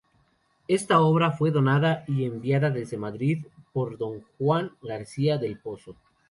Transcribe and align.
Esta 0.67 0.99
obra 1.01 1.29
fue 1.31 1.51
donada 1.51 2.03
y 2.07 2.25
enviada 2.25 2.71
desde 2.71 2.97
Madrid 2.97 3.45
por 3.71 3.99
don 3.99 4.21
Juan 4.39 4.71
García 4.81 5.37
del 5.37 5.59
Pozo. 5.59 5.95